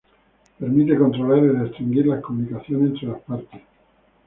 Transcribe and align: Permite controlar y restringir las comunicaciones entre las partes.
Permite 0.57 0.97
controlar 0.97 1.37
y 1.43 1.49
restringir 1.59 2.07
las 2.07 2.23
comunicaciones 2.23 2.87
entre 2.89 3.09
las 3.09 3.21
partes. 3.21 3.61